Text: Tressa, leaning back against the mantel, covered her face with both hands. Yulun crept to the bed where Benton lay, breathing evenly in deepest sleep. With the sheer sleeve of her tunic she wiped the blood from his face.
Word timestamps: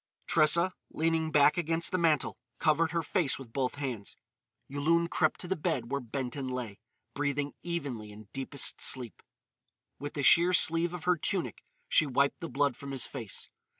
Tressa, 0.25 0.73
leaning 0.89 1.29
back 1.29 1.57
against 1.59 1.91
the 1.91 1.99
mantel, 1.99 2.35
covered 2.57 2.89
her 2.89 3.03
face 3.03 3.37
with 3.37 3.53
both 3.53 3.75
hands. 3.75 4.17
Yulun 4.67 5.07
crept 5.07 5.39
to 5.41 5.47
the 5.47 5.55
bed 5.55 5.91
where 5.91 6.01
Benton 6.01 6.47
lay, 6.47 6.79
breathing 7.13 7.53
evenly 7.61 8.11
in 8.11 8.27
deepest 8.33 8.81
sleep. 8.81 9.21
With 9.99 10.15
the 10.15 10.23
sheer 10.23 10.53
sleeve 10.53 10.95
of 10.95 11.03
her 11.03 11.17
tunic 11.17 11.61
she 11.87 12.07
wiped 12.07 12.39
the 12.39 12.49
blood 12.49 12.75
from 12.75 12.89
his 12.89 13.05
face. 13.05 13.51